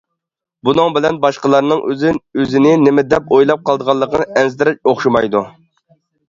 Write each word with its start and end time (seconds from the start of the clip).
بۇنىڭ 0.67 0.93
بىلەن 0.93 1.19
باشقىلارنىڭ 1.25 1.83
ئۆزىنى 1.89 2.71
نېمە 2.85 3.03
دەپ 3.11 3.29
ئويلاپ 3.37 3.61
قالىدىغانلىقىدىن 3.69 4.33
ئەنسىرەش 4.41 4.81
ئوخشىمايدۇ. 4.93 5.45